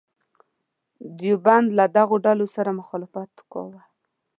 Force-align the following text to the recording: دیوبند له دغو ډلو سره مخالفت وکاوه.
دیوبند 1.19 1.67
له 1.77 1.85
دغو 1.97 2.15
ډلو 2.25 2.45
سره 2.55 2.77
مخالفت 2.79 3.29
وکاوه. 3.37 3.81